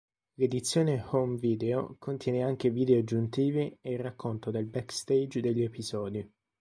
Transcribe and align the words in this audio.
L'edizione 0.37 0.99
home 1.11 1.35
video 1.37 1.95
contiene 1.99 2.41
anche 2.41 2.71
video 2.71 2.97
aggiuntivi 2.97 3.77
e 3.81 3.91
il 3.91 3.99
racconto 3.99 4.49
del 4.49 4.65
backstage 4.65 5.41
degli 5.41 5.61
episodi. 5.61 6.27